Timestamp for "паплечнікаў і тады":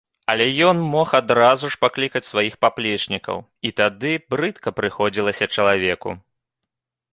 2.65-4.13